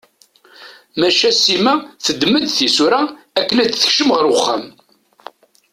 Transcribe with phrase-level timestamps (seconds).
[0.99, 3.01] Maca Sima teddem-d tisura
[3.39, 4.63] akken ad tekcem ɣer uxxam.